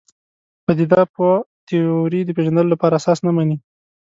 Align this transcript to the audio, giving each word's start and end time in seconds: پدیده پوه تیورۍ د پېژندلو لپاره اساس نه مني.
پدیده 0.65 1.01
پوه 1.13 1.33
تیورۍ 1.67 2.21
د 2.25 2.29
پېژندلو 2.37 2.73
لپاره 2.73 2.97
اساس 2.99 3.19
نه 3.25 3.31
مني. 3.35 3.57